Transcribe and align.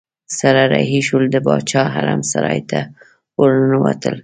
سره 0.37 0.61
رهي 0.73 0.99
شول 1.07 1.23
د 1.31 1.35
باچا 1.45 1.83
حرم 1.93 2.21
سرای 2.31 2.59
ته 2.69 2.79
ورننوتل. 3.39 4.15